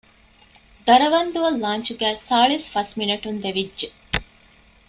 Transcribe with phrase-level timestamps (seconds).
[0.85, 3.87] ދަރަވަންދުއަށް ލާންޗުގައި ސާޅީސް ފަސް މިނެޓުން ދެވިއްޖެ